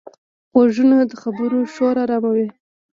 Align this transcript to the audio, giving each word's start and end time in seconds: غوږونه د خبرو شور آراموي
غوږونه 0.53 0.97
د 1.09 1.13
خبرو 1.21 1.59
شور 1.73 1.95
آراموي 2.03 2.47